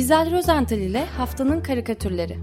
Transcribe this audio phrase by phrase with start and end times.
[0.00, 2.38] İzel Rozental ile Haftanın Karikatürleri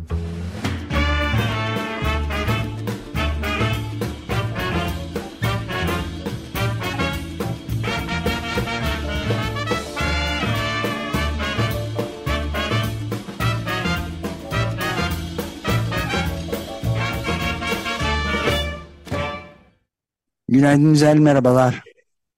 [20.47, 21.83] Günaydın güzel merhabalar.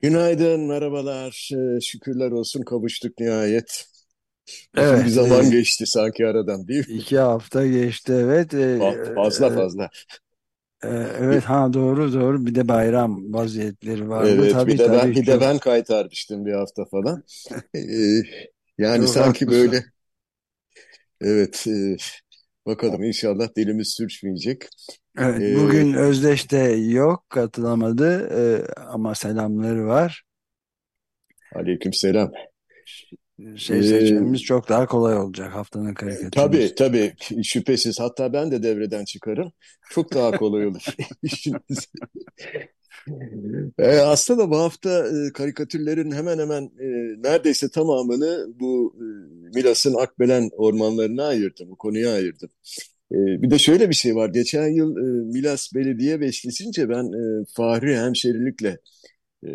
[0.01, 1.49] Günaydın, merhabalar.
[1.53, 3.98] Ee, şükürler olsun kavuştuk nihayet.
[4.75, 6.99] Uzun bir Evet, zaman geçti sanki aradan değil mi?
[6.99, 8.53] iki hafta geçti evet.
[8.53, 9.89] E, Fa- Fazla e, fazla.
[10.83, 10.87] e,
[11.19, 14.45] evet ha doğru doğru bir de bayram vaziyetleri vardı.
[14.45, 17.23] Evet, bir Tabii de ben tabii bir de ben kaytarmıştım bir hafta falan.
[17.75, 18.21] Ee,
[18.77, 19.49] yani çok sanki haklısın.
[19.49, 19.85] böyle
[21.21, 21.95] evet e,
[22.65, 24.67] bakalım inşallah dilimiz sürçmeyecek.
[25.17, 26.57] Evet Ee, bugün Özdeş de
[26.91, 28.27] yok katılamadı
[28.67, 30.23] e, ama selamları var.
[31.51, 32.31] aleykümselam.
[33.55, 35.93] Şey Ee, seçmemiz çok daha kolay olacak haftanın
[36.31, 36.75] tabii karikatürümüz.
[36.75, 37.13] tabii
[37.43, 39.51] şüphesiz hatta ben de devreden çıkarım.
[39.89, 40.85] Çok daha kolay olur.
[43.79, 46.85] E, aslında bu hafta e, karikatürlerin hemen hemen e,
[47.23, 49.03] neredeyse tamamını bu e,
[49.55, 52.49] Milas'ın Akbelen ormanlarına ayırdım, bu konuya ayırdım.
[53.11, 54.29] E, bir de şöyle bir şey var.
[54.29, 55.01] Geçen yıl e,
[55.33, 57.03] Milas Belediye Beşlisi'nce ben
[57.41, 58.79] e, Fahri Hemşerilikle
[59.47, 59.49] e,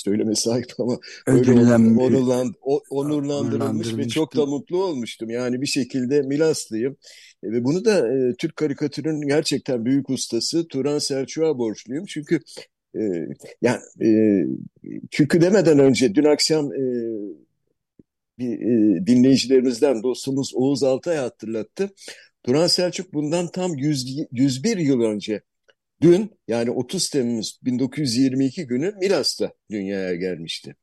[0.00, 5.30] söyleme sahip ama böyle onu- Ödüllen onurlan, o- onurlandırılmış ve çok da mutlu olmuştum.
[5.30, 6.96] Yani bir şekilde Milaslıyım.
[7.42, 12.04] E, ve bunu da e, Türk karikatürün gerçekten büyük ustası Turan Selçuk'a borçluyum.
[12.06, 12.40] Çünkü
[12.94, 13.00] e,
[13.62, 14.08] yani e,
[15.10, 16.82] çünkü demeden önce dün akşam e,
[18.38, 21.90] bir e, dinleyicilerimizden dostumuz Oğuz Altay hatırlattı.
[22.42, 25.42] Turan Selçuk bundan tam 100, 101 yıl önce
[26.02, 30.76] dün yani 30 Temmuz 1922 günü Milas'ta dünyaya gelmişti.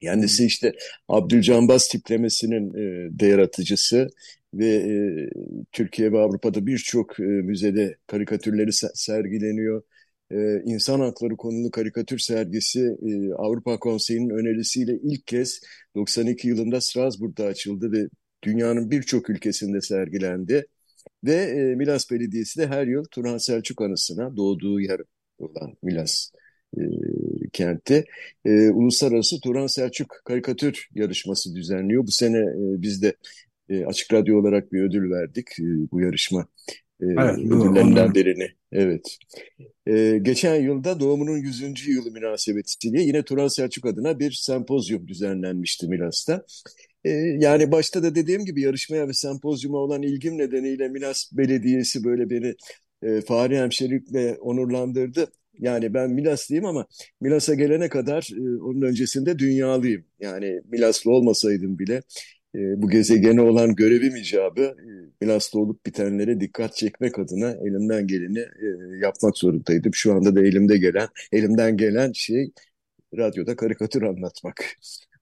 [0.00, 0.46] Kendisi Hmm.
[0.46, 0.72] işte
[1.08, 4.08] Abdülcanbaz tiplemesinin e, de yaratıcısı
[4.54, 5.30] ve e,
[5.72, 9.82] Türkiye ve Avrupa'da birçok e, müzede karikatürleri se- sergileniyor.
[10.30, 15.60] E, İnsan Hakları konulu karikatür sergisi e, Avrupa Konseyi'nin önerisiyle ilk kez
[15.96, 18.08] 92 yılında Strasbourg'da açıldı ve
[18.44, 20.66] dünyanın birçok ülkesinde sergilendi.
[21.24, 25.00] Ve e, Milas Belediyesi de her yıl Turhan Selçuk anısına doğduğu yer
[25.38, 26.30] olan Milas
[26.78, 26.80] e,
[27.52, 28.04] kentte
[28.44, 32.06] e, Uluslararası Turhan Selçuk Karikatür Yarışması düzenliyor.
[32.06, 33.16] Bu sene e, biz de
[33.68, 36.46] e, Açık Radyo olarak bir ödül verdik e, bu yarışma
[37.00, 38.48] e, Evet ödüllerinden birini.
[38.72, 39.18] Evet.
[39.86, 41.88] E, geçen yılda doğumunun 100.
[41.88, 46.44] yılı münasebetiyle yine Turan Selçuk adına bir sempozyum düzenlenmişti Milas'ta.
[47.06, 52.30] E, yani başta da dediğim gibi yarışmaya ve sempozyuma olan ilgim nedeniyle Milas Belediyesi böyle
[52.30, 52.54] beni
[53.02, 55.32] e, Fahri Hemşerilikle onurlandırdı.
[55.58, 56.86] Yani ben Milaslıyım ama
[57.20, 60.04] Milas'a gelene kadar e, onun öncesinde dünyalıyım.
[60.20, 61.94] Yani Milaslı olmasaydım bile
[62.54, 64.88] e, bu gezegene olan görevim icabı e,
[65.20, 69.94] Milas'ta olup bitenlere dikkat çekmek adına elimden geleni e, yapmak zorundaydım.
[69.94, 72.52] Şu anda da elimde gelen, elimden gelen şey
[73.16, 74.76] radyoda karikatür anlatmak.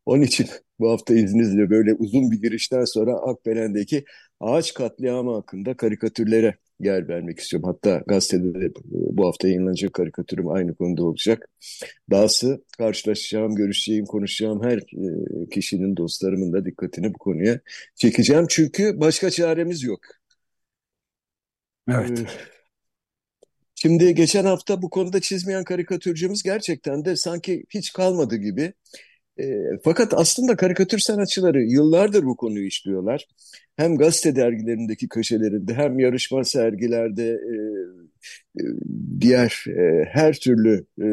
[0.06, 0.46] Onun için
[0.80, 4.04] bu hafta izninizle böyle uzun bir girişten sonra Akbelen'deki
[4.40, 7.68] ağaç katliamı hakkında karikatürlere yer vermek istiyorum.
[7.68, 11.48] Hatta gazetede de bu hafta yayınlanacak karikatürüm aynı konuda olacak.
[12.10, 14.78] Dahası karşılaşacağım, görüşeceğim, konuşacağım her
[15.46, 17.60] e, kişinin, dostlarımın da dikkatini bu konuya
[17.94, 18.46] çekeceğim.
[18.48, 20.00] Çünkü başka çaremiz yok.
[21.88, 22.24] evet.
[22.26, 22.26] E,
[23.74, 28.72] Şimdi geçen hafta bu konuda çizmeyen karikatürcümüz gerçekten de sanki hiç kalmadı gibi.
[29.40, 29.44] E,
[29.84, 33.26] fakat aslında karikatür sanatçıları yıllardır bu konuyu işliyorlar.
[33.76, 37.54] Hem gazete dergilerindeki köşelerinde hem yarışma sergilerde e,
[38.60, 38.62] e,
[39.20, 41.06] diğer e, her türlü e,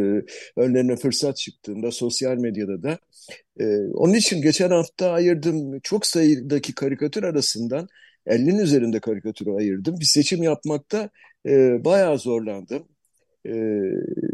[0.62, 3.00] önlerine fırsat çıktığında sosyal medyada da.
[3.60, 7.88] E, onun için geçen hafta ayırdım çok sayıdaki karikatür arasından
[8.28, 10.00] 50'nin üzerinde karikatürü ayırdım.
[10.00, 11.10] Bir seçim yapmakta
[11.48, 12.88] e, bayağı zorlandım.
[13.46, 13.82] Ee,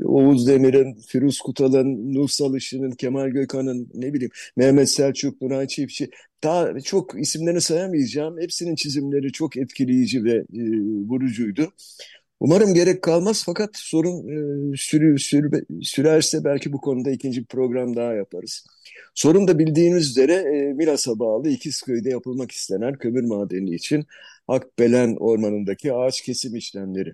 [0.05, 6.09] Oğuz Demir'in, Firuz Kutal'ın, Nuh Salışı'nın, Kemal Gökhan'ın, ne bileyim Mehmet Selçuk, Nuray Çiftçi
[6.43, 8.41] daha çok isimlerini sayamayacağım.
[8.41, 10.61] Hepsinin çizimleri çok etkileyici ve e,
[11.07, 11.71] vurucuydu.
[12.39, 14.27] Umarım gerek kalmaz fakat sorun
[14.73, 18.65] e, sürü, sürü, sürerse belki bu konuda ikinci bir program daha yaparız.
[19.15, 24.05] Sorun da bildiğiniz üzere e, Milas'a bağlı İkizköy'de yapılmak istenen kömür madeni için
[24.47, 27.13] Akbelen Ormanı'ndaki ağaç kesim işlemleri.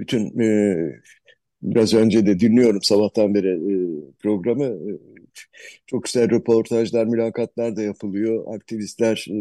[0.00, 0.76] Bütün e,
[1.62, 4.64] biraz önce de dinliyorum sabahtan beri e, programı.
[4.64, 4.92] E,
[5.86, 8.54] çok güzel röportajlar, mülakatlar da yapılıyor.
[8.56, 9.34] Aktivistler e,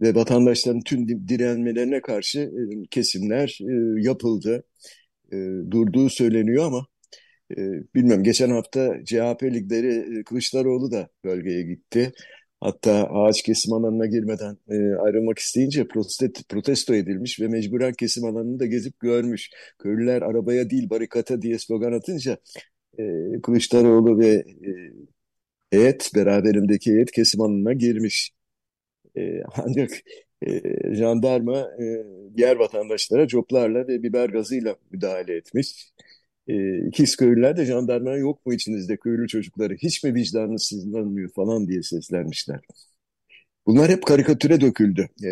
[0.00, 4.64] ve vatandaşların tüm di- direnmelerine karşı e, kesimler e, yapıldı.
[5.32, 5.36] E,
[5.70, 6.86] durduğu söyleniyor ama
[7.52, 7.56] e,
[7.96, 12.12] bilmiyorum geçen hafta CHP lideri e, Kılıçdaroğlu da bölgeye gitti.
[12.60, 18.60] Hatta ağaç kesim alanına girmeden e, ayrılmak isteyince protest, protesto edilmiş ve mecburen kesim alanını
[18.60, 19.50] da gezip görmüş.
[19.78, 22.38] Köylüler arabaya değil barikata diye slogan atınca
[22.98, 23.02] e,
[23.42, 24.70] Kılıçdaroğlu ve e,
[25.70, 28.32] heyet beraberindeki heyet kesim alanına girmiş.
[29.16, 29.90] E, ancak
[30.46, 30.60] e,
[30.94, 32.04] jandarma e,
[32.36, 35.92] diğer vatandaşlara coplarla ve biber gazıyla müdahale etmiş.
[36.48, 41.68] E, ikiz köylüler de jandarma yok mu içinizde köylü çocukları hiç mi vicdanınız sızlanmıyor falan
[41.68, 42.60] diye seslenmişler.
[43.66, 45.08] Bunlar hep karikatüre döküldü.
[45.24, 45.28] E,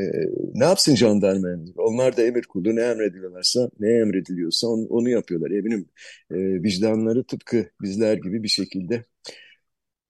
[0.55, 1.49] ne yapsın jandarma?
[1.77, 5.51] Onlar da emir kulu ne emrediyorlarsa ne emrediliyorsa onu, onu yapıyorlar.
[5.51, 5.89] Eminim
[6.31, 9.05] e, vicdanları tıpkı bizler gibi bir şekilde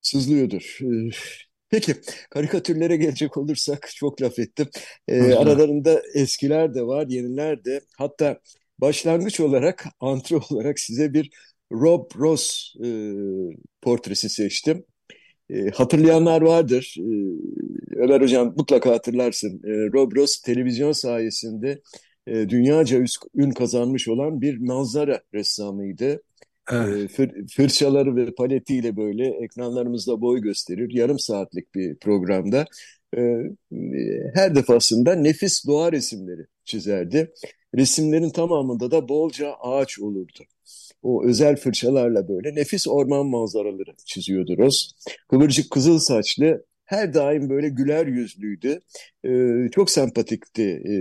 [0.01, 0.79] sızlıyordur.
[0.81, 1.09] E,
[1.69, 1.95] Peki
[2.29, 4.67] karikatürlere gelecek olursak çok laf ettim.
[5.07, 7.81] Ee, aralarında eskiler de var, yeniler de.
[7.97, 8.39] Hatta
[8.79, 11.29] başlangıç olarak, antre olarak size bir
[11.71, 12.89] Rob Ross e,
[13.81, 14.85] portresi seçtim.
[15.49, 16.95] E, hatırlayanlar vardır.
[16.99, 17.05] E,
[17.95, 19.61] Ömer Hocam mutlaka hatırlarsın.
[19.63, 21.81] E, Rob Ross televizyon sayesinde
[22.27, 23.03] e, dünyaca
[23.35, 26.21] ün kazanmış olan bir manzara ressamıydı.
[26.71, 27.11] Evet.
[27.11, 30.89] Fır, fırçaları ve paletiyle böyle ekranlarımızda boy gösterir.
[30.93, 32.65] Yarım saatlik bir programda
[34.33, 37.33] her defasında nefis doğa resimleri çizerdi.
[37.77, 40.43] Resimlerin tamamında da bolca ağaç olurdu.
[41.03, 44.91] O özel fırçalarla böyle nefis orman manzaraları çiziyordu Ross.
[45.29, 48.79] Kıvırcık kızıl saçlı, her daim böyle güler yüzlüydü.
[49.25, 50.93] Ee, çok sempatikti e,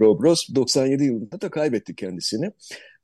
[0.00, 0.54] Rob Ross.
[0.54, 2.50] 97 yılında da kaybetti kendisini.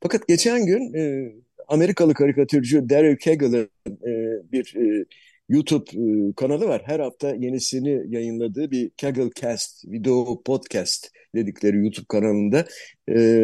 [0.03, 1.33] Fakat geçen gün e,
[1.67, 4.11] Amerikalı karikatürcü Daryl Kegel'ın e,
[4.51, 5.05] bir e,
[5.53, 6.81] YouTube e, kanalı var.
[6.85, 12.65] Her hafta yenisini yayınladığı bir Kegel Cast, video podcast dedikleri YouTube kanalında.
[13.09, 13.43] E,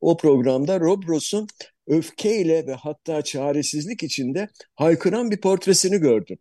[0.00, 1.46] o programda Rob Ross'un
[1.86, 6.38] öfkeyle ve hatta çaresizlik içinde haykıran bir portresini gördüm.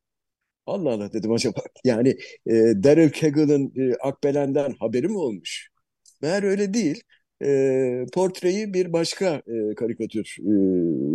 [0.65, 2.09] Allah Allah dedim acaba yani
[2.47, 5.69] e, Daryl Kegel'ın e, Akbelen'den haberi mi olmuş?
[6.21, 7.03] Meğer öyle değil
[7.43, 10.51] e, portreyi bir başka e, karikatür e,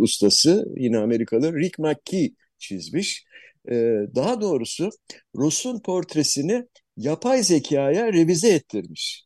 [0.01, 3.25] ustası yine Amerikalı Rick McKee çizmiş.
[3.71, 3.75] E,
[4.15, 4.89] daha doğrusu
[5.35, 6.67] Rus'un portresini
[6.97, 9.25] yapay zekaya revize ettirmiş.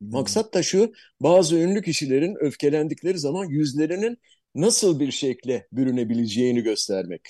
[0.00, 0.10] Hmm.
[0.10, 4.18] Maksat da şu, bazı ünlü kişilerin öfkelendikleri zaman yüzlerinin
[4.54, 7.22] nasıl bir şekle bürünebileceğini göstermek.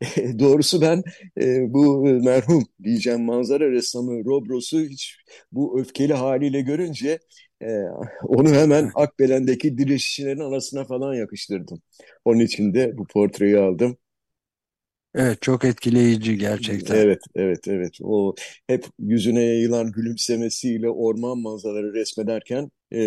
[0.38, 1.02] Doğrusu ben
[1.40, 5.16] e, bu merhum diyeceğim manzara ressamı Rob Ross'u hiç
[5.52, 7.18] bu öfkeli haliyle görünce
[7.62, 7.84] ee,
[8.22, 11.82] onu hemen Akbelen'deki dirilişçilerin arasına falan yakıştırdım.
[12.24, 13.96] Onun için de bu portreyi aldım.
[15.14, 17.06] Evet çok etkileyici gerçekten.
[17.08, 18.34] Evet evet evet o
[18.66, 22.98] hep yüzüne yayılan gülümsemesiyle orman manzaraları resmederken e,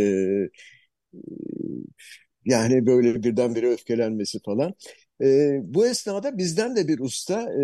[2.45, 4.73] yani böyle birdenbire öfkelenmesi falan.
[5.21, 7.63] E, bu esnada bizden de bir usta e,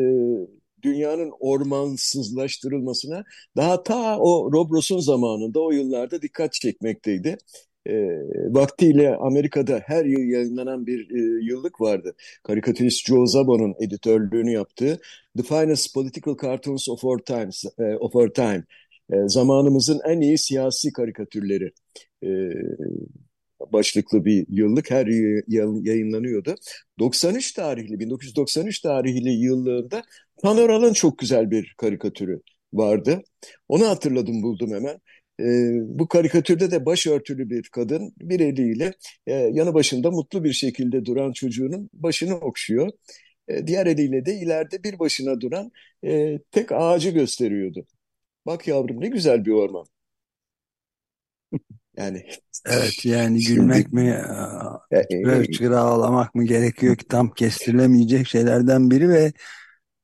[0.84, 3.24] dünyanın ormansızlaştırılmasına
[3.58, 7.38] daha ta o Rob Ross'un zamanında o yıllarda dikkat çekmekteydi.
[7.88, 7.94] E,
[8.50, 12.16] vaktiyle Amerika'da her yıl yayınlanan bir e, yıllık vardı.
[12.44, 15.00] Karikatürist Joe Szabo'nun editörlüğünü yaptığı
[15.38, 18.64] The Finest Political Cartoons of Our, Times, e, of our Time.
[19.14, 21.72] E, zamanımızın en iyi siyasi karikatürleri.
[22.24, 22.30] E,
[23.74, 25.08] başlıklı bir yıllık her
[25.48, 26.56] yıl yayınlanıyordu.
[27.00, 30.04] 93 tarihli 1993 tarihli yıllığında
[30.44, 32.42] Panoral'ın çok güzel bir karikatürü
[32.74, 33.22] vardı.
[33.70, 35.00] Onu hatırladım buldum hemen.
[35.42, 38.94] E, bu karikatürde de başörtülü bir kadın bir eliyle
[39.28, 42.90] e, yanı başında mutlu bir şekilde duran çocuğunun başını okşuyor.
[43.48, 45.72] E, diğer eliyle de ileride bir başına duran
[46.06, 47.86] e, tek ağacı gösteriyordu.
[48.46, 49.86] Bak yavrum ne güzel bir orman.
[51.98, 52.26] Yani
[52.66, 54.22] evet yani gülmek mi
[55.26, 59.34] hıçkıra ağlamak mı gerekiyor ki tam kestirilemeyecek şeylerden biri ve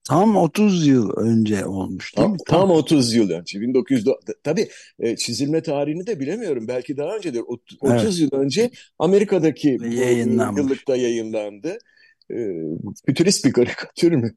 [0.10, 2.38] tam 30 yıl önce olmuş değil tam, mi?
[2.48, 4.06] Tam, tam 30 yıl önce 1900
[4.44, 4.68] tabii
[5.00, 8.20] e, çizilme tarihini de bilemiyorum belki daha öncedir 30 evet.
[8.20, 9.78] yıl önce Amerika'daki
[10.58, 11.78] yıllıkta yayınlandı.
[12.32, 12.36] E,
[13.06, 14.34] fütürist bir karikatür mü?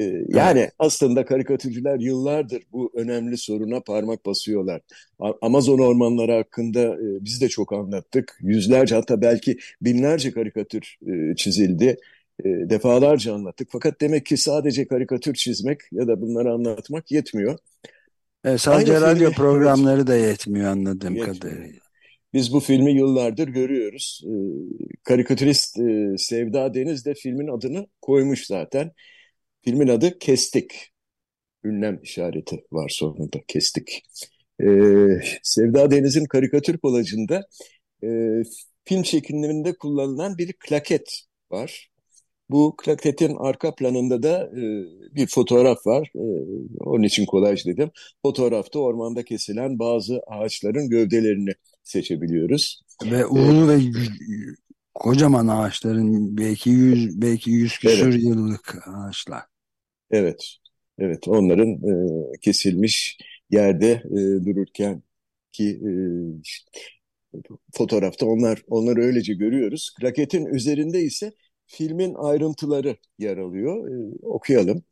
[0.00, 0.72] Ee, yani evet.
[0.78, 4.80] aslında karikatürcüler yıllardır bu önemli soruna parmak basıyorlar.
[5.42, 8.38] Amazon ormanları hakkında e, biz de çok anlattık.
[8.40, 11.84] Yüzlerce hatta belki binlerce karikatür e, çizildi.
[11.84, 11.96] E,
[12.44, 13.68] defalarca anlattık.
[13.72, 17.58] Fakat demek ki sadece karikatür çizmek ya da bunları anlatmak yetmiyor.
[18.44, 21.40] Evet, sadece Aynı radyo filmi, programları da yetmiyor anladığım yetmiyor.
[21.40, 21.80] kadarıyla.
[22.32, 24.22] Biz bu filmi yıllardır görüyoruz.
[24.26, 24.32] E,
[25.04, 28.92] karikatürist e, Sevda Deniz de filmin adını koymuş zaten.
[29.64, 30.92] Filmin adı Kestik.
[31.64, 34.02] Ünlem işareti var sonunda Kestik.
[34.62, 34.66] Ee,
[35.42, 37.46] Sevda Deniz'in karikatür kolajında
[38.04, 38.08] e,
[38.84, 41.90] film çekimlerinde kullanılan bir klaket var.
[42.50, 44.62] Bu klaketin arka planında da e,
[45.14, 46.12] bir fotoğraf var.
[46.14, 46.24] E,
[46.80, 47.90] onun için kolaj dedim.
[48.22, 51.50] Fotoğrafta ormanda kesilen bazı ağaçların gövdelerini
[51.82, 52.82] seçebiliyoruz.
[53.04, 53.78] Ve ulu ve
[54.94, 58.22] kocaman ağaçların belki yüz belki yüz küsur evet.
[58.22, 59.42] yıllık ağaçlar.
[60.10, 60.58] Evet.
[60.98, 61.92] Evet onların e,
[62.40, 63.18] kesilmiş
[63.50, 65.02] yerde e, dururken
[65.52, 65.90] ki e,
[67.74, 69.94] fotoğrafta onlar onları öylece görüyoruz.
[70.00, 71.32] Plaketin üzerinde ise
[71.68, 73.88] filmin ayrıntıları yer alıyor.
[73.90, 74.82] E, okuyalım.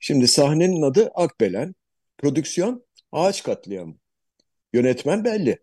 [0.00, 1.74] Şimdi sahnenin adı Akbelen.
[2.18, 3.94] Prodüksiyon Ağaç Katliamı.
[4.72, 5.58] Yönetmen belli.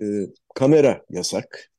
[0.00, 0.04] E,
[0.54, 1.70] kamera yasak.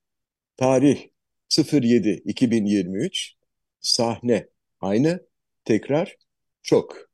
[0.58, 1.08] Tarih
[1.50, 3.32] 07-2023.
[3.80, 4.48] Sahne
[4.82, 5.26] aynı.
[5.66, 6.16] Tekrar
[6.64, 7.10] çok.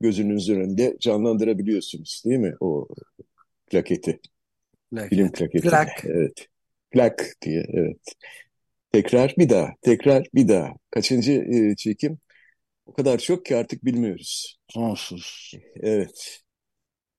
[0.00, 2.88] Gözünüzün önünde canlandırabiliyorsunuz değil mi o
[3.66, 4.20] plaketi?
[4.90, 5.08] Plak.
[5.08, 5.68] Film plaketi.
[5.68, 6.04] Plak.
[6.04, 6.48] Evet.
[6.90, 8.14] Plak diye evet.
[8.94, 10.72] Tekrar bir daha, tekrar bir daha.
[10.90, 12.18] Kaçıncı e, çekim?
[12.86, 14.58] O kadar çok ki artık bilmiyoruz.
[14.68, 15.52] Sonsuz.
[15.80, 16.40] Evet.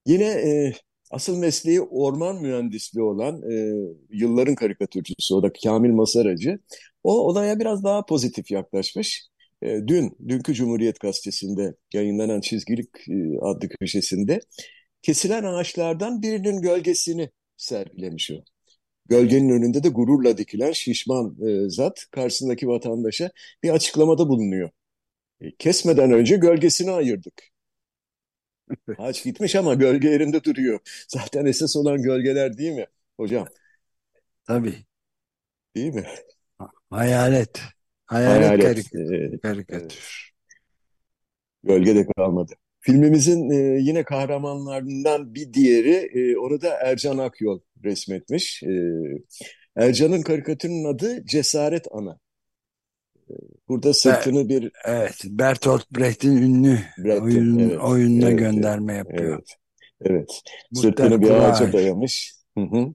[0.05, 0.73] Yine e,
[1.11, 3.55] asıl mesleği orman mühendisliği olan e,
[4.09, 6.59] yılların karikatürcüsü o da Kamil Masaracı.
[7.03, 9.27] O olaya biraz daha pozitif yaklaşmış.
[9.61, 14.39] E, dün, dünkü Cumhuriyet Gazetesi'nde yayınlanan çizgilik e, adlı köşesinde
[15.01, 18.54] kesilen ağaçlardan birinin gölgesini sergilemiş o.
[19.09, 23.31] Gölgenin önünde de gururla dikilen şişman e, zat karşısındaki vatandaşa
[23.63, 24.69] bir açıklamada bulunuyor.
[25.41, 27.43] E, kesmeden önce gölgesini ayırdık.
[28.97, 30.79] Ağaç gitmiş ama gölge yerinde duruyor.
[31.07, 33.47] Zaten esas olan gölgeler değil mi hocam?
[34.47, 34.75] Tabii.
[35.75, 36.07] Değil mi?
[36.89, 37.61] Hayalet.
[38.05, 38.61] Hayalet, Hayalet.
[38.61, 39.33] Karikatür.
[39.33, 40.31] E, karikatür.
[41.63, 42.53] Gölge de kalmadı.
[42.85, 48.63] Filmimizin e, yine kahramanlarından bir diğeri e, orada Ercan Akyol resmetmiş.
[48.63, 48.71] E,
[49.75, 52.19] Ercan'ın karikatürünün adı Cesaret Ana.
[53.29, 53.33] E,
[53.67, 54.71] burada sırtını bir...
[54.85, 59.33] Evet, Bertolt Brecht'in ünlü Brecht'in, oyun, evet, oyununa evet, gönderme yapıyor.
[59.33, 59.49] Evet,
[60.01, 60.41] evet.
[60.73, 62.35] sırtını bir ağaca dayamış.
[62.57, 62.93] Hı hı.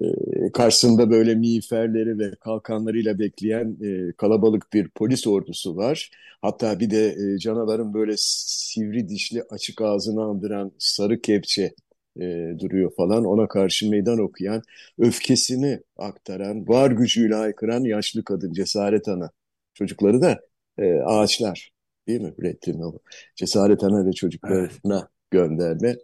[0.00, 0.06] E,
[0.52, 6.10] karşısında böyle miğferleri ve kalkanlarıyla bekleyen e, kalabalık bir polis ordusu var.
[6.42, 11.74] Hatta bir de e, canavarın böyle sivri dişli açık ağzını andıran sarı kepçe
[12.20, 13.24] e, duruyor falan.
[13.24, 14.62] Ona karşı meydan okuyan,
[14.98, 19.30] öfkesini aktaran, var gücüyle aykıran yaşlı kadın Cesaret Ana.
[19.74, 20.40] Çocukları da
[20.78, 21.72] e, ağaçlar
[22.08, 22.34] değil mi?
[22.38, 22.98] Ürettiğim o.
[23.36, 25.08] Cesaret Ana ve çocuklarına evet.
[25.30, 25.96] gönderme.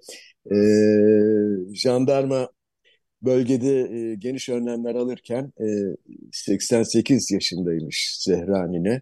[0.51, 0.57] E,
[1.75, 2.49] jandarma
[3.23, 5.67] bölgede e, geniş önlemler alırken e,
[6.33, 9.01] 88 yaşındaymış Zehranine.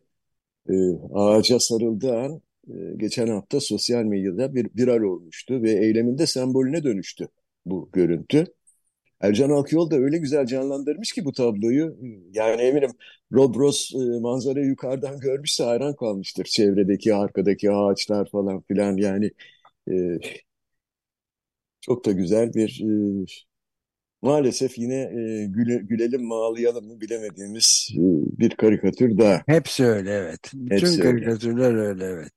[0.71, 0.75] E,
[1.15, 7.29] ağaca sarıldığı an e, geçen hafta sosyal medyada bir viral olmuştu ve eyleminde sembolüne dönüştü
[7.67, 8.47] bu görüntü.
[9.21, 11.97] Ercan Akyol da öyle güzel canlandırmış ki bu tabloyu.
[12.33, 12.91] Yani eminim
[13.33, 16.45] Rob Ross e, manzarayı yukarıdan görmüşse hayran kalmıştır.
[16.45, 19.31] Çevredeki, arkadaki ağaçlar falan filan yani
[19.91, 19.95] e,
[21.81, 22.81] çok da güzel bir
[23.23, 23.27] e,
[24.23, 28.03] maalesef yine e, güle, gülelim mi ağlayalım mı bilemediğimiz e,
[28.39, 29.43] bir karikatür daha.
[29.47, 30.41] Hepsi öyle evet.
[30.55, 31.81] Bütün Hepsi karikatürler öyle.
[31.81, 32.33] öyle evet.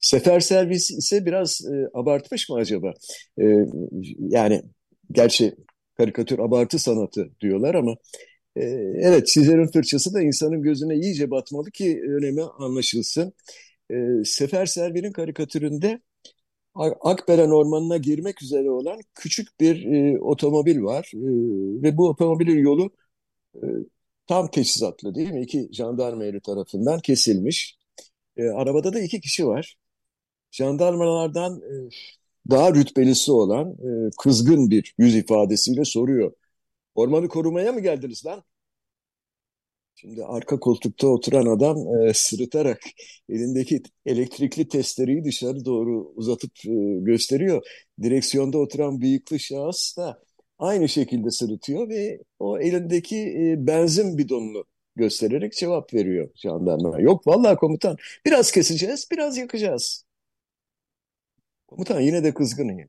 [0.00, 2.94] Sefer servis ise biraz e, abartmış mı acaba?
[3.40, 3.44] E,
[4.18, 4.62] yani
[5.12, 5.54] gerçi
[5.96, 7.96] karikatür abartı sanatı diyorlar ama
[8.56, 8.62] e,
[9.00, 13.32] evet Sizer'in fırçası da insanın gözüne iyice batmalı ki önemi anlaşılsın.
[13.90, 16.00] E, Sefer Servir'in karikatüründe
[17.00, 21.18] Akbelen Ormanı'na girmek üzere olan küçük bir e, otomobil var e,
[21.82, 22.90] ve bu otomobilin yolu
[23.56, 23.60] e,
[24.26, 25.42] tam teçhizatlı değil mi?
[25.42, 27.78] İki jandarma eri tarafından kesilmiş.
[28.36, 29.76] E, arabada da iki kişi var.
[30.50, 31.74] Jandarmalardan e,
[32.50, 36.32] daha rütbelisi olan e, kızgın bir yüz ifadesiyle soruyor.
[36.94, 38.44] Ormanı korumaya mı geldiniz lan?
[39.98, 42.80] Şimdi arka koltukta oturan adam e, sırıtarak
[43.28, 47.66] elindeki elektrikli testereyi dışarı doğru uzatıp e, gösteriyor.
[48.02, 50.22] Direksiyonda oturan bıyıklı şahıs da
[50.58, 54.64] aynı şekilde sırıtıyor ve o elindeki e, benzin bidonunu
[54.96, 57.00] göstererek cevap veriyor jandarma.
[57.00, 60.04] Yok vallahi komutan biraz keseceğiz biraz yakacağız.
[61.66, 62.68] Komutan yine de kızgın.
[62.68, 62.88] E,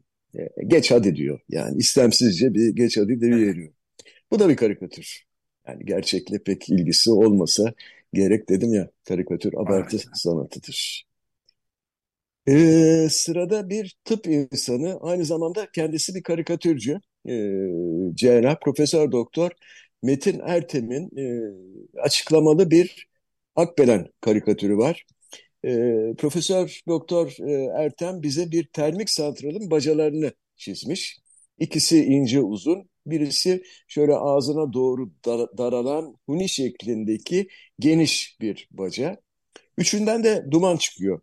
[0.67, 1.39] geç hadi diyor.
[1.49, 3.73] Yani istemsizce bir geç hadi veriyor.
[4.31, 5.26] Bu da bir karikatür.
[5.67, 7.73] Yani gerçekle pek ilgisi olmasa
[8.13, 10.07] gerek dedim ya karikatür abartı evet.
[10.13, 11.07] sanatıdır.
[12.47, 16.99] Ee, sırada bir tıp insanı aynı zamanda kendisi bir karikatürcü.
[17.29, 17.61] Ee,
[18.15, 19.51] cerrah Profesör Doktor
[20.03, 23.07] Metin Ertem'in e, açıklamalı bir
[23.55, 25.05] Akbelen karikatürü var.
[25.65, 25.69] E,
[26.17, 31.19] Profesör Doktor e, Ertem bize bir termik santralın bacalarını çizmiş.
[31.59, 37.47] İkisi ince uzun, birisi şöyle ağzına doğru dar daralan huni şeklindeki
[37.79, 39.21] geniş bir baca.
[39.77, 41.21] Üçünden de duman çıkıyor.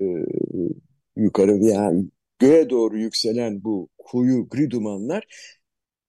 [0.00, 0.04] Ee,
[1.16, 2.04] yukarı yani
[2.38, 5.26] göğe doğru yükselen bu koyu gri dumanlar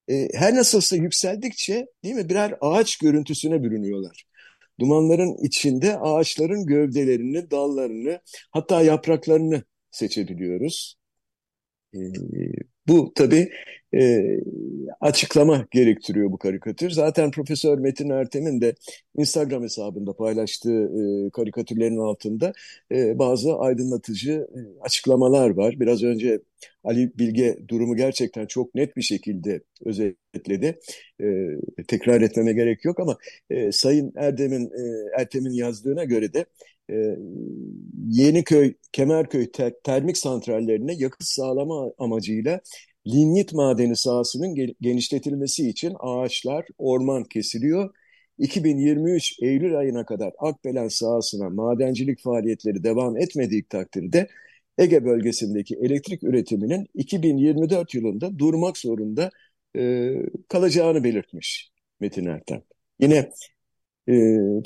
[0.09, 4.23] e, her nasılsa yükseldikçe değil mi birer ağaç görüntüsüne bürünüyorlar.
[4.79, 8.21] Dumanların içinde ağaçların gövdelerini, dallarını
[8.51, 10.97] hatta yapraklarını seçebiliyoruz.
[11.95, 11.99] E,
[12.87, 13.49] bu tabii
[13.95, 14.23] e,
[15.01, 16.89] açıklama gerektiriyor bu karikatür.
[16.89, 18.75] Zaten Profesör Metin Ertem'in de
[19.17, 22.53] Instagram hesabında paylaştığı e, karikatürlerin altında
[22.91, 25.79] e, bazı aydınlatıcı e, açıklamalar var.
[25.79, 26.39] Biraz önce
[26.83, 30.79] Ali Bilge durumu gerçekten çok net bir şekilde özetledi.
[31.21, 31.25] E,
[31.87, 33.17] tekrar etmeme gerek yok ama
[33.49, 36.45] e, Sayın Erdem'in e, Ertem'in yazdığına göre de
[36.89, 37.17] e,
[38.09, 42.61] Yeniköy, Kemerköy ter termik santrallerine yakıt sağlama amacıyla
[43.07, 47.93] linyit madeni sahasının genişletilmesi için ağaçlar, orman kesiliyor.
[48.37, 54.27] 2023 Eylül ayına kadar Akbelen sahasına madencilik faaliyetleri devam etmediği takdirde
[54.77, 59.31] Ege bölgesindeki elektrik üretiminin 2024 yılında durmak zorunda
[59.77, 60.13] e,
[60.47, 62.61] kalacağını belirtmiş Metin Ertem.
[62.99, 63.29] Yine
[64.07, 64.13] e,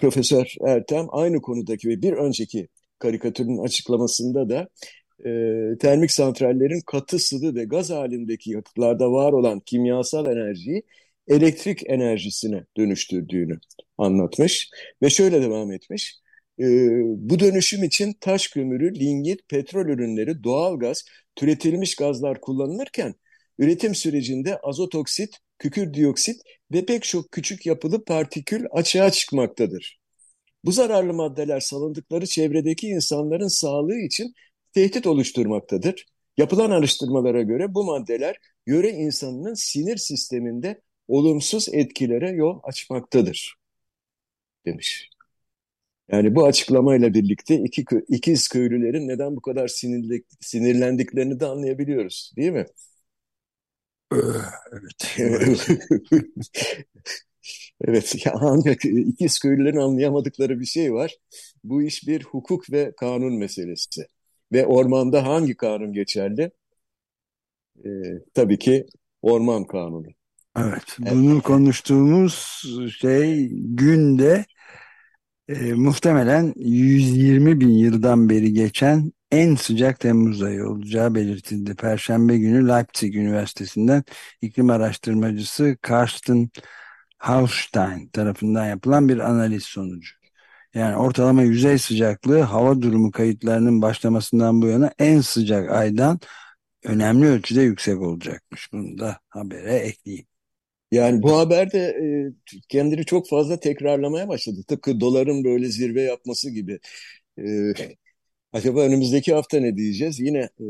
[0.01, 2.67] Profesör Ertem aynı konudaki ve bir önceki
[2.99, 4.67] karikatürün açıklamasında da
[5.25, 10.83] e, termik santrallerin katı sıvı ve gaz halindeki yakıtlarda var olan kimyasal enerjiyi
[11.27, 13.59] elektrik enerjisine dönüştürdüğünü
[13.97, 14.69] anlatmış
[15.01, 16.21] ve şöyle devam etmiş.
[16.59, 16.65] E,
[17.03, 21.05] bu dönüşüm için taş kömürü, lignit, petrol ürünleri, doğal gaz,
[21.35, 23.15] türetilmiş gazlar kullanılırken
[23.59, 26.41] üretim sürecinde azot oksit, kükür dioksit
[26.71, 29.99] ve pek çok küçük yapılı partikül açığa çıkmaktadır.
[30.65, 34.33] Bu zararlı maddeler salındıkları çevredeki insanların sağlığı için
[34.73, 36.07] tehdit oluşturmaktadır.
[36.37, 38.37] Yapılan araştırmalara göre bu maddeler
[38.67, 43.55] yöre insanının sinir sisteminde olumsuz etkilere yol açmaktadır
[44.65, 45.09] demiş.
[46.11, 52.51] Yani bu açıklamayla birlikte iki, ikiz köylülerin neden bu kadar sinirli, sinirlendiklerini de anlayabiliyoruz değil
[52.51, 52.65] mi?
[54.11, 55.17] Evet.
[57.87, 61.15] evet, ya ancak ikiz köylülerin anlayamadıkları bir şey var.
[61.63, 64.05] Bu iş bir hukuk ve kanun meselesi.
[64.51, 66.51] Ve ormanda hangi kanun geçerli?
[67.85, 67.89] Ee,
[68.33, 68.85] tabii ki
[69.21, 70.07] orman kanunu.
[70.57, 71.43] Evet, bunu evet.
[71.43, 72.63] konuştuğumuz
[72.99, 74.45] şey günde
[75.47, 81.75] e, muhtemelen 120 bin yıldan beri geçen en sıcak Temmuz ayı olacağı belirtildi.
[81.75, 84.03] Perşembe günü Leipzig Üniversitesi'nden
[84.41, 86.49] iklim araştırmacısı Karsten
[87.17, 90.15] Haustein tarafından yapılan bir analiz sonucu.
[90.73, 96.19] Yani ortalama yüzey sıcaklığı hava durumu kayıtlarının başlamasından bu yana en sıcak aydan
[96.83, 98.73] önemli ölçüde yüksek olacakmış.
[98.73, 100.25] Bunu da habere ekleyeyim.
[100.91, 102.05] Yani bu haber de e,
[102.69, 104.57] kendini çok fazla tekrarlamaya başladı.
[104.67, 106.79] Tıpkı doların böyle zirve yapması gibi.
[107.39, 107.43] E,
[108.53, 110.19] acaba önümüzdeki hafta ne diyeceğiz?
[110.19, 110.65] Yine e,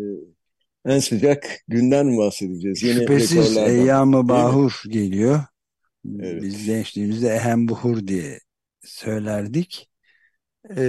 [0.86, 2.84] en sıcak günden bahsedeceğiz?
[2.84, 5.44] Yine Şüphesiz Eyyam-ı Bahur geliyor.
[6.20, 6.42] Evet.
[6.42, 8.40] Biz gençliğimizde Ehem Buhur diye
[8.84, 9.90] söylerdik.
[10.70, 10.84] Ee,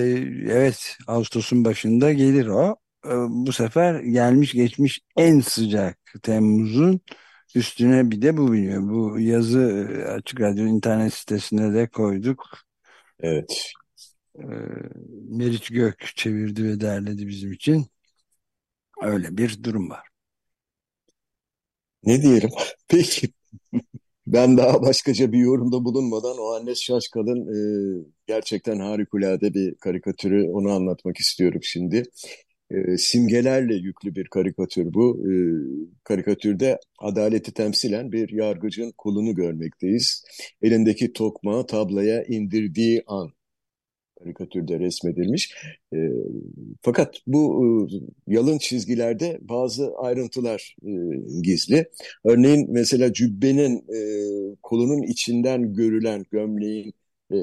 [0.50, 2.76] evet Ağustos'un başında gelir o.
[3.06, 7.00] Ee, bu sefer gelmiş geçmiş en sıcak Temmuz'un
[7.54, 8.82] üstüne bir de bu biniyor.
[8.82, 12.58] Bu yazı e, Açık Radyo internet sitesine de koyduk.
[13.20, 13.72] Evet.
[14.38, 14.42] Ee,
[15.28, 17.86] Meriç Gök çevirdi ve derledi bizim için.
[19.02, 20.08] Öyle bir durum var.
[22.04, 22.50] Ne diyelim?
[22.88, 23.28] Peki.
[24.26, 27.40] Ben daha başkaca bir yorumda bulunmadan o Annes Şaşkal'ın
[28.00, 32.02] e, gerçekten harikulade bir karikatürü onu anlatmak istiyorum şimdi.
[32.70, 35.18] E, simgelerle yüklü bir karikatür bu.
[35.30, 35.32] E,
[36.04, 40.24] karikatürde adaleti temsilen bir yargıcın kolunu görmekteyiz.
[40.62, 43.32] Elindeki tokmağı tablaya indirdiği an
[44.22, 45.54] karikatürde resmedilmiş.
[45.94, 45.98] E,
[46.82, 50.90] fakat bu e, yalın çizgilerde bazı ayrıntılar e,
[51.42, 51.90] gizli.
[52.24, 56.94] Örneğin mesela cübbenin e, kolunun içinden görülen gömleğin
[57.32, 57.36] e,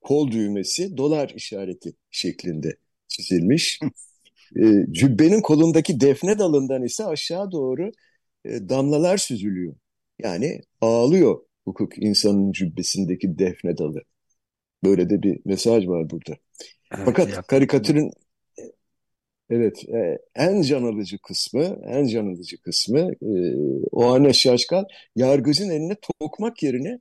[0.00, 2.76] kol düğmesi dolar işareti şeklinde
[3.08, 3.80] çizilmiş.
[4.56, 7.92] E, cübbenin kolundaki defne dalından ise aşağı doğru
[8.44, 9.74] e, damlalar süzülüyor.
[10.18, 14.02] Yani ağlıyor hukuk insanın cübbesindeki defne dalı.
[14.84, 16.36] Böyle de bir mesaj var burada.
[16.96, 17.44] Evet, Fakat yaptım.
[17.46, 18.10] karikatürün
[19.50, 23.54] evet e, en can alıcı kısmı, en can alıcı kısmı e,
[23.92, 24.84] o anne şaşkal
[25.16, 26.98] yargıcın eline tokmak yerine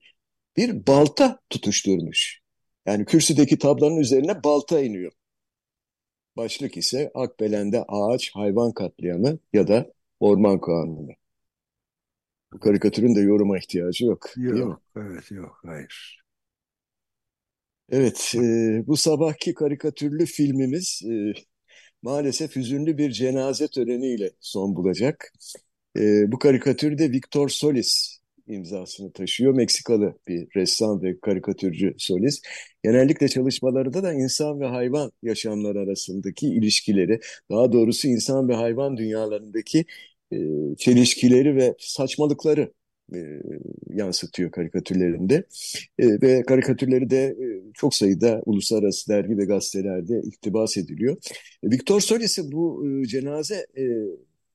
[0.57, 2.41] bir balta tutuşturmuş.
[2.85, 5.11] Yani kürsüdeki tablanın üzerine balta iniyor.
[6.37, 11.11] Başlık ise Akbelen'de ağaç hayvan katliamı ya da orman kanunu.
[12.53, 14.77] Bu karikatürün de yoruma ihtiyacı yok, yok değil mi?
[14.95, 16.22] Evet yok hayır.
[17.89, 21.33] Evet e, bu sabahki karikatürlü filmimiz e,
[22.01, 25.33] maalesef hüzünlü bir cenaze töreniyle son bulacak.
[25.97, 29.53] E, bu karikatür de Victor Solis imzasını taşıyor.
[29.55, 32.41] Meksikalı bir ressam ve karikatürcü Solis.
[32.83, 37.19] Genellikle çalışmalarında da insan ve hayvan yaşamları arasındaki ilişkileri,
[37.51, 39.85] daha doğrusu insan ve hayvan dünyalarındaki
[40.33, 40.37] e,
[40.77, 42.73] çelişkileri ve saçmalıkları
[43.15, 43.41] e,
[43.89, 45.35] yansıtıyor karikatürlerinde.
[45.99, 51.17] E, ve karikatürleri de e, çok sayıda uluslararası dergi ve gazetelerde iktibas ediliyor.
[51.63, 53.65] E, Victor Solis'in bu cenaze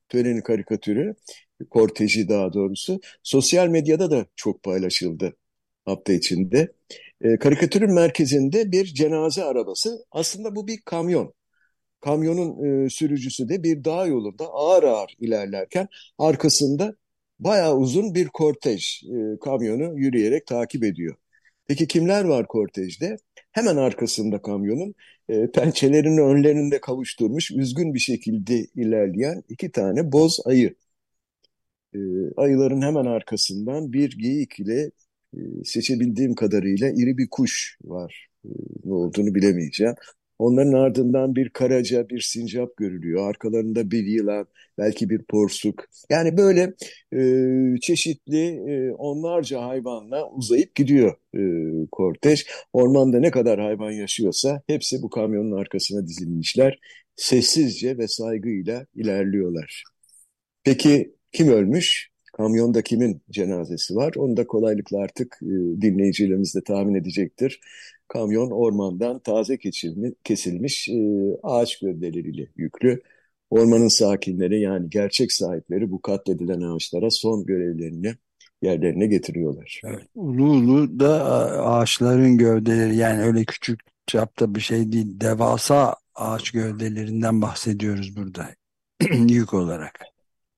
[0.09, 1.15] töreni karikatürü,
[1.69, 5.35] korteji daha doğrusu, sosyal medyada da çok paylaşıldı
[5.85, 6.71] hafta içinde.
[7.39, 11.33] Karikatürün merkezinde bir cenaze arabası, aslında bu bir kamyon.
[12.01, 16.95] Kamyonun e, sürücüsü de bir dağ yolunda ağır ağır ilerlerken arkasında
[17.39, 21.15] bayağı uzun bir kortej e, kamyonu yürüyerek takip ediyor.
[21.67, 23.17] Peki kimler var kortejde?
[23.51, 24.95] Hemen arkasında kamyonun
[25.29, 30.75] e, pençelerini önlerinde kavuşturmuş üzgün bir şekilde ilerleyen iki tane boz ayı.
[31.95, 31.99] E,
[32.37, 34.91] ayıların hemen arkasından bir geyik ile
[35.33, 38.27] e, seçebildiğim kadarıyla iri bir kuş var.
[38.45, 38.49] E,
[38.85, 39.95] ne olduğunu bilemeyeceğim.
[40.39, 43.29] Onların ardından bir karaca, bir sincap görülüyor.
[43.29, 44.47] Arkalarında bir yılan,
[44.77, 45.85] belki bir porsuk.
[46.09, 46.73] Yani böyle
[47.13, 51.41] e, çeşitli e, onlarca hayvanla uzayıp gidiyor e,
[51.91, 52.45] kortej.
[52.73, 56.79] Ormanda ne kadar hayvan yaşıyorsa hepsi bu kamyonun arkasına dizilmişler.
[57.15, 59.83] Sessizce ve saygıyla ilerliyorlar.
[60.63, 62.09] Peki kim ölmüş?
[62.33, 64.13] Kamyonda kimin cenazesi var?
[64.17, 67.59] Onu da kolaylıkla artık e, dinleyicilerimiz de tahmin edecektir.
[68.09, 71.01] Kamyon ormandan taze kesilmiş, kesilmiş e,
[71.43, 73.01] ağaç gövdeleriyle yüklü.
[73.49, 78.13] Ormanın sakinleri yani gerçek sahipleri bu katledilen ağaçlara son görevlerini
[78.61, 79.81] yerlerine getiriyorlar.
[79.85, 80.03] Evet.
[80.15, 81.25] Ulu ulu da
[81.65, 85.07] ağaçların gövdeleri yani öyle küçük çapta bir şey değil.
[85.21, 88.49] Devasa ağaç gövdelerinden bahsediyoruz burada
[89.29, 89.99] yük olarak.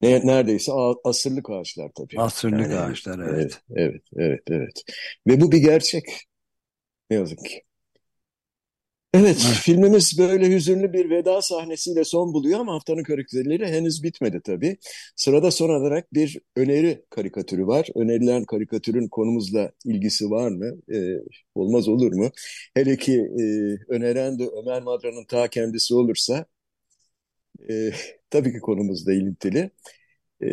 [0.02, 0.72] Ne, neredeyse
[1.04, 2.22] asırlık ağaçlar tabii.
[2.22, 3.34] Asırlık yani, ağaçlar evet.
[3.36, 3.62] evet.
[3.76, 4.84] Evet, evet, evet.
[5.28, 6.04] Ve bu bir gerçek.
[7.12, 7.64] Ne yazık ki.
[9.14, 14.42] Evet, evet, filmimiz böyle hüzünlü bir veda sahnesiyle son buluyor ama haftanın karikatürleri henüz bitmedi
[14.44, 14.78] tabii.
[15.16, 17.88] Sırada son olarak bir öneri karikatürü var.
[17.96, 20.72] Önerilen karikatürün konumuzla ilgisi var mı?
[20.96, 21.18] Ee,
[21.56, 22.32] olmaz olur mu?
[22.74, 23.44] Hele ki e,
[23.94, 26.46] öneren de Ömer Madra'nın ta kendisi olursa
[27.70, 27.92] e,
[28.30, 29.72] tabii ki konumuzla ilintili.
[30.44, 30.48] E,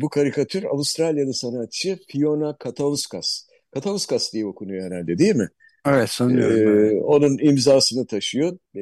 [0.00, 3.48] bu karikatür Avustralyalı sanatçı Fiona Katauskas.
[3.74, 5.48] Katauskas diye okunuyor herhalde değil mi?
[5.86, 6.96] Evet sanıyorum.
[6.96, 8.58] Ee, onun imzasını taşıyor.
[8.76, 8.80] Ee,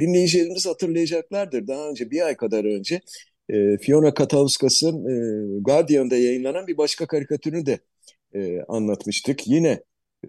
[0.00, 1.66] dinleyicilerimiz hatırlayacaklardır.
[1.66, 3.00] Daha önce bir ay kadar önce
[3.48, 7.78] e, Fiona Katauskas'ın e, Guardian'da yayınlanan bir başka karikatürünü de
[8.34, 9.48] e, anlatmıştık.
[9.48, 9.80] Yine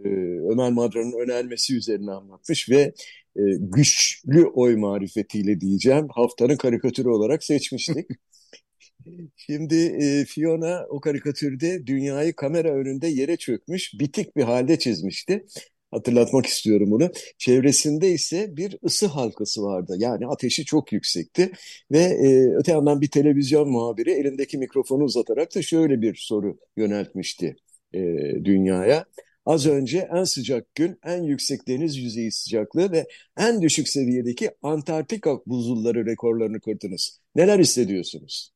[0.06, 0.10] e,
[0.52, 2.94] Ömer Madra'nın önermesi üzerine anlatmış ve
[3.36, 8.08] e, güçlü oy marifetiyle diyeceğim haftanın karikatürü olarak seçmiştik.
[9.36, 15.46] Şimdi e, Fiona o karikatürde dünyayı kamera önünde yere çökmüş, bitik bir halde çizmişti.
[15.92, 17.12] Hatırlatmak istiyorum bunu.
[17.38, 19.96] Çevresinde ise bir ısı halkası vardı.
[19.98, 21.52] Yani ateşi çok yüksekti.
[21.92, 27.56] Ve e, öte yandan bir televizyon muhabiri elindeki mikrofonu uzatarak da şöyle bir soru yöneltmişti
[27.94, 28.00] e,
[28.46, 29.06] dünyaya.
[29.46, 35.40] Az önce en sıcak gün, en yüksek deniz yüzeyi sıcaklığı ve en düşük seviyedeki Antarktika
[35.46, 37.20] buzulları rekorlarını kırdınız.
[37.36, 38.52] Neler hissediyorsunuz?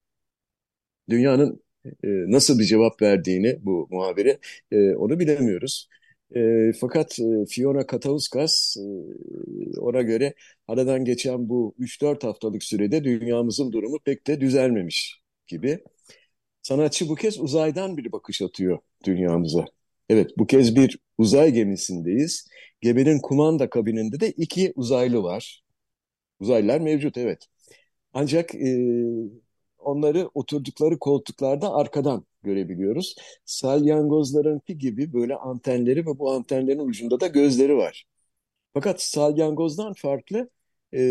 [1.10, 4.40] Dünyanın e, nasıl bir cevap verdiğini bu muhabire
[4.72, 5.90] e, onu bilemiyoruz.
[6.36, 7.18] E, fakat
[7.50, 10.34] Fiona Katauskas e, ona göre
[10.68, 15.80] aradan geçen bu 3-4 haftalık sürede dünyamızın durumu pek de düzelmemiş gibi.
[16.62, 19.66] Sanatçı bu kez uzaydan bir bakış atıyor dünyamıza.
[20.10, 22.48] Evet bu kez bir uzay gemisindeyiz.
[22.82, 25.64] Geminin kumanda kabininde de iki uzaylı var.
[26.40, 27.48] Uzaylılar mevcut evet.
[28.14, 28.78] Ancak e,
[29.78, 33.16] onları oturdukları koltuklarda arkadan görebiliyoruz.
[33.46, 38.06] Salyangozlarınki gibi böyle antenleri ve bu antenlerin ucunda da gözleri var.
[38.74, 40.50] Fakat salyangozdan farklı
[40.94, 41.02] e,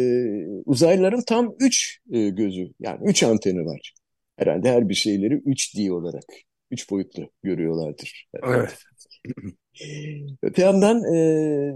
[0.64, 3.94] uzaylıların tam üç e, gözü yani üç anteni var.
[4.36, 6.24] Herhalde her bir şeyleri 3D olarak,
[6.70, 8.28] üç boyutlu görüyorlardır.
[8.42, 8.78] Evet.
[10.42, 11.72] Öte yandan e,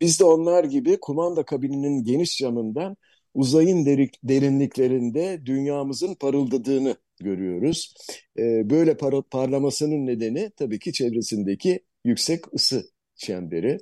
[0.00, 2.96] biz de onlar gibi kumanda kabininin geniş camından
[3.34, 7.94] uzayın derik, derinliklerinde dünyamızın parıldadığını görüyoruz.
[8.38, 12.84] E, böyle par parlamasının nedeni tabii ki çevresindeki yüksek ısı
[13.16, 13.78] çemberi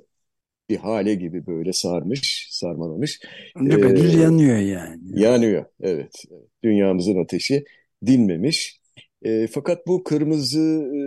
[0.69, 3.21] bir hale gibi böyle sarmış, sarmalamış.
[3.65, 5.21] Düpedüz ee, yanıyor yani.
[5.21, 6.23] Yanıyor, evet.
[6.63, 7.63] Dünyamızın ateşi
[8.05, 8.81] dinmemiş.
[9.23, 11.01] E, fakat bu kırmızı e,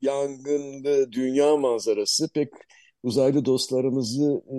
[0.00, 2.48] yangınlı dünya manzarası pek
[3.02, 4.56] uzaylı dostlarımızı e,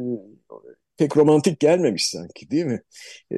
[0.97, 2.81] pek romantik gelmemiş sanki değil mi?
[3.31, 3.37] E,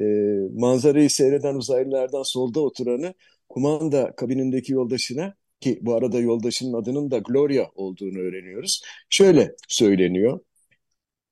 [0.60, 3.14] manzarayı seyreden uzaylılardan solda oturanı
[3.52, 8.82] kumanda kabinindeki yoldaşına ki bu arada yoldaşının adının da Gloria olduğunu öğreniyoruz.
[9.10, 10.40] Şöyle söyleniyor.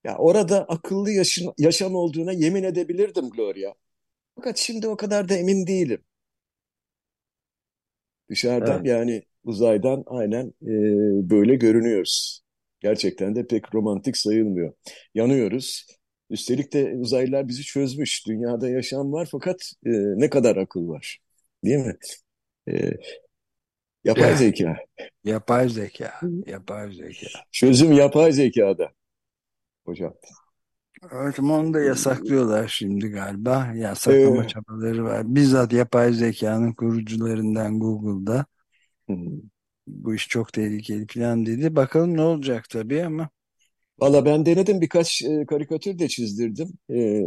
[0.05, 3.75] Ya orada akıllı yaşın, yaşam olduğuna yemin edebilirdim Gloria.
[4.37, 6.05] Fakat şimdi o kadar da emin değilim.
[8.31, 8.87] Dışarıdan Evet.
[8.87, 10.71] yani uzaydan aynen e,
[11.31, 12.43] böyle görünüyoruz.
[12.81, 14.73] Gerçekten de pek romantik sayılmıyor.
[15.15, 15.87] Yanıyoruz.
[16.31, 18.27] Üstelik de uzaylılar bizi çözmüş.
[18.27, 21.19] Dünyada yaşam var fakat e, ne kadar akıl var.
[21.65, 21.95] Değil mi?
[22.69, 22.93] E,
[24.05, 24.77] yapay Ya, zeka.
[25.25, 26.11] yapay zeka.
[26.47, 27.31] Yapay zeka.
[27.53, 28.93] Çözüm yapay zekada
[29.87, 30.15] hocam.
[31.13, 33.73] Evet ama onu da yasaklıyorlar şimdi galiba.
[33.77, 35.35] Yasaklama E, çabaları var.
[35.35, 38.47] Bizzat yapay zekanın kurucularından Google'da
[39.87, 41.77] bu iş çok tehlikeli falan dedi.
[41.77, 43.29] Bakalım ne olacak tabii ama.
[43.99, 46.69] Valla ben denedim birkaç e, karikatür de çizdirdim.
[46.91, 47.23] E,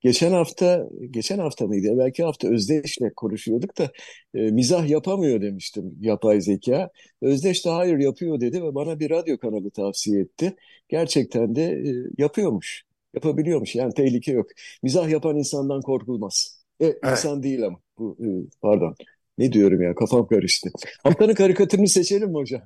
[0.00, 1.88] geçen hafta, geçen hafta mıydı?
[1.98, 3.90] Belki hafta Özdeş'le konuşuyorduk da
[4.34, 6.90] e, mizah yapamıyor demiştim yapay zeka.
[7.22, 10.56] Özdeş de hayır yapıyor dedi ve bana bir radyo kanalı tavsiye etti.
[10.88, 12.84] Gerçekten de e, yapıyormuş,
[13.14, 13.74] yapabiliyormuş.
[13.74, 14.46] Yani tehlike yok.
[14.82, 16.64] Mizah yapan insandan korkulmaz.
[16.80, 16.96] E, Evet.
[17.04, 17.80] insan değil ama.
[17.98, 18.26] Bu, e,
[18.62, 18.94] pardon.
[19.38, 20.70] Ne diyorum ya kafam karıştı.
[21.02, 22.62] Haftanın karikatürünü seçelim mi hocam?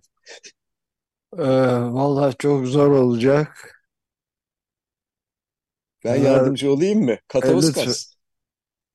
[1.38, 1.42] Ee,
[1.92, 3.79] vallahi çok zor olacak.
[6.04, 7.16] Ben Ee, yardımcı olayım mı?
[7.42, 7.96] e, lütfen.
[7.96, 8.16] Katauskas.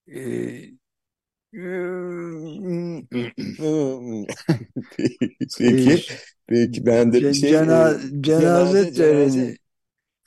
[0.07, 0.71] Ee,
[5.57, 6.05] Peki, e,
[6.47, 7.99] peki ben de ce- şey cena-
[8.37, 9.57] e, cenaze töreni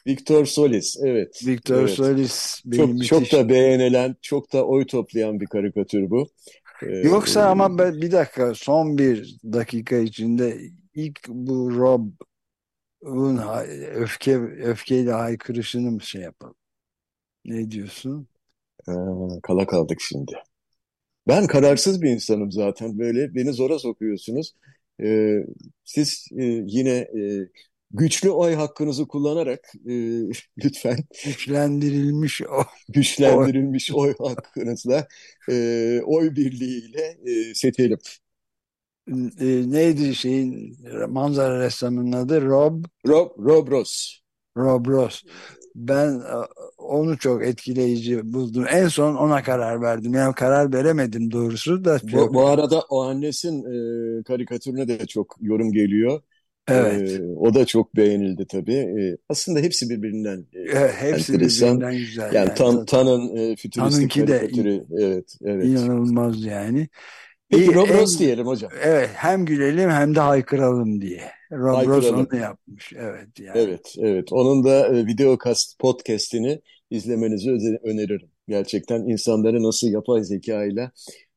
[0.06, 5.46] Victor Solis evet Victor evet Solis çok çok da beğenilen çok da oy toplayan bir
[5.46, 6.28] karikatür bu.
[6.82, 10.60] Ee, Yoksa ama ben, bir dakika son bir dakika içinde
[10.94, 12.16] ilk bu Rob'un
[13.94, 16.54] öfke öfkeyle haykırışını mı şey yapalım?
[17.44, 18.29] Ne diyorsun?
[18.88, 20.33] aa, kala kaldık şimdi.
[21.29, 24.55] Ben kararsız bir insanım zaten böyle beni zora sokuyorsunuz.
[25.03, 25.38] Ee,
[25.85, 27.48] siz e, yine e,
[27.90, 29.92] güçlü oy hakkınızı kullanarak e,
[30.64, 35.09] lütfen Güçlendirilmiş o, o güçlendirilmiş oy hakkınızla
[35.51, 37.98] e, oy birliğiyle e, seçelim.
[39.40, 40.77] e, neydi şeyin
[41.09, 44.20] manzara ressamının adı Rob Rob, Rob Ross.
[44.57, 45.22] Rob Ross.
[45.74, 46.22] Ben
[46.88, 48.66] onu çok etkileyici buldum.
[48.70, 50.14] En son ona karar verdim.
[50.14, 53.64] Yani karar veremedim doğrusu da Bu, bu arada o annesin
[54.20, 56.22] e, karikatürüne de çok yorum geliyor.
[56.68, 57.20] evet.
[57.20, 58.74] E, o da çok beğenildi tabii.
[58.74, 61.38] E, aslında hepsi birbirinden e, E, Hepsi enteresan.
[61.40, 62.55] birbirinden güzel Yani yani.
[62.55, 64.87] Tan, Ta- Tan'ın e, fütüristik Tanınki de karikatürü.
[64.98, 65.70] Evet, evet.
[65.70, 66.88] inanılmaz yani.
[67.51, 68.72] Peki Rob Ross diyelim hocam.
[68.83, 71.33] evet hem gülelim hem de haykıralım diye.
[71.53, 72.92] Rob Ross onu yapmış.
[72.96, 73.55] Evet yani.
[73.55, 74.33] Evet, evet.
[74.33, 77.51] Onun da e, videocast podcast'ini izlemenizi
[77.85, 78.31] öneririm.
[78.48, 80.90] Gerçekten insanları nasıl yapay zeka ile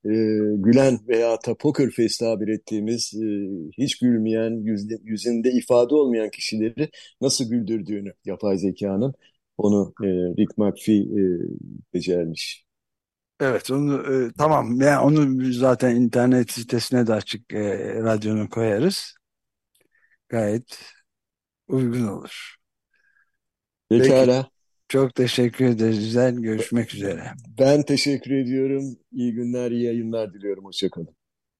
[0.05, 0.11] e,
[0.55, 3.27] gülen veya da poker face tabir ettiğimiz e,
[3.83, 6.89] hiç gülmeyen, yüzde, yüzünde ifade olmayan kişileri
[7.21, 9.13] nasıl güldürdüğünü yapay zekanın
[9.57, 11.23] onu e, Rick McPhee e,
[11.93, 12.65] becermiş.
[13.39, 19.15] Evet onu e, tamam yani onu zaten internet sitesine de açık e, radyonun koyarız.
[20.29, 20.79] Gayet
[21.67, 22.55] uygun olur.
[23.89, 24.49] Peki Pekala.
[24.91, 25.99] Çok teşekkür ederiz.
[25.99, 27.23] Güzel görüşmek üzere.
[27.59, 28.97] Ben teşekkür ediyorum.
[29.11, 30.65] İyi günler, iyi yayınlar diliyorum.
[30.65, 31.15] Hoşça kalın.